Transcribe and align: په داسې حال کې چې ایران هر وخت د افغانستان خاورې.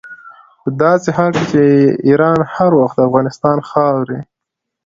په 0.61 0.69
داسې 0.83 1.09
حال 1.17 1.31
کې 1.37 1.45
چې 1.51 1.63
ایران 2.07 2.37
هر 2.55 2.71
وخت 2.81 2.95
د 2.97 3.01
افغانستان 3.07 3.57
خاورې. 3.69 4.19